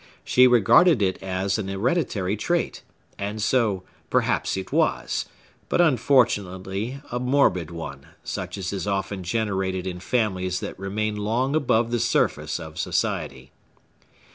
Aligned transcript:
She 0.23 0.47
regarded 0.47 0.99
it 1.03 1.21
as 1.21 1.59
an 1.59 1.67
hereditary 1.67 2.35
trait; 2.35 2.81
and 3.19 3.39
so, 3.39 3.83
perhaps, 4.09 4.57
it 4.57 4.71
was, 4.71 5.25
but 5.69 5.79
unfortunately 5.79 6.99
a 7.11 7.19
morbid 7.19 7.69
one, 7.69 8.07
such 8.23 8.57
as 8.57 8.73
is 8.73 8.87
often 8.87 9.21
generated 9.21 9.85
in 9.85 9.99
families 9.99 10.59
that 10.59 10.79
remain 10.79 11.17
long 11.17 11.53
above 11.55 11.91
the 11.91 11.99
surface 11.99 12.59
of 12.59 12.79
society. 12.79 13.51